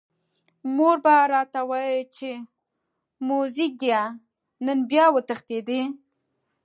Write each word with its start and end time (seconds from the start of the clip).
مور 0.75 0.97
به 1.03 1.15
راته 1.33 1.61
ویل 1.69 2.01
چې 2.15 2.29
موزیګیه 3.27 4.03
نن 4.65 4.77
بیا 4.89 5.05
وتښتېدې. 5.11 5.81